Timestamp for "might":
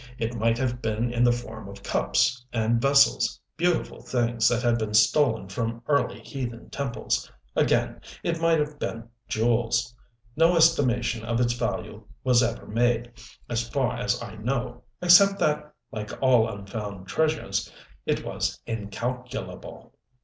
0.35-0.57, 8.41-8.57